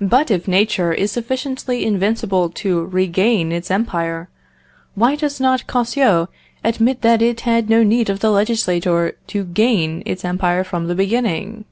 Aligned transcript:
But 0.00 0.30
if 0.30 0.46
Nature 0.46 0.92
is 0.92 1.10
sufficiently 1.10 1.84
invincible 1.84 2.48
to 2.50 2.84
regain 2.84 3.50
its 3.50 3.68
empire, 3.68 4.28
why 4.94 5.16
does 5.16 5.40
not 5.40 5.66
Kousseau 5.66 6.28
admit 6.62 7.00
that 7.02 7.20
it 7.20 7.40
had 7.40 7.68
no 7.68 7.82
need 7.82 8.08
of 8.08 8.20
the 8.20 8.30
legislator 8.30 9.16
to 9.26 9.42
gain 9.42 10.04
its 10.06 10.24
empire 10.24 10.62
from 10.62 10.86
the 10.86 10.94
beginning? 10.94 11.64